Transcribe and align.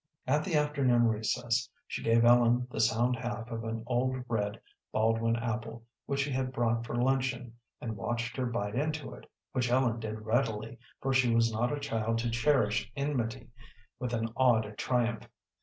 At 0.25 0.43
the 0.43 0.55
afternoon 0.55 1.07
recess 1.09 1.69
she 1.85 2.01
gave 2.01 2.25
Ellen 2.25 2.65
the 2.71 2.79
sound 2.79 3.15
half 3.17 3.51
of 3.51 3.63
an 3.63 3.83
old 3.85 4.17
red 4.27 4.59
Baldwin 4.91 5.35
apple 5.35 5.83
which 6.07 6.21
she 6.21 6.31
had 6.31 6.51
brought 6.51 6.83
for 6.87 6.95
luncheon, 6.95 7.53
and 7.79 7.95
watched 7.95 8.35
her 8.37 8.47
bite 8.47 8.73
into 8.73 9.13
it, 9.13 9.29
which 9.51 9.69
Ellen 9.69 9.99
did 9.99 10.21
readily, 10.21 10.79
for 11.03 11.13
she 11.13 11.31
was 11.35 11.53
not 11.53 11.71
a 11.71 11.79
child 11.79 12.17
to 12.17 12.31
cherish 12.31 12.91
enmity, 12.95 13.51
with 13.99 14.11
an 14.11 14.33
odd 14.35 14.75
triumph. 14.75 15.29